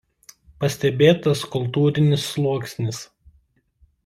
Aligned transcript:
Pastebėtas 0.63 1.43
kultūrinis 1.57 2.27
sluoksnis. 2.31 3.05